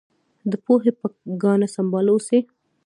د 0.51 0.53
پوهې 0.65 0.91
په 0.99 1.07
ګاڼه 1.43 1.67
سمبال 1.75 2.05
اوسئ. 2.11 2.39